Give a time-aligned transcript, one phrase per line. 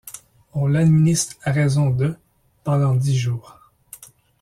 [0.53, 2.15] On l'administre à raison de
[2.63, 3.71] pendant dix jours.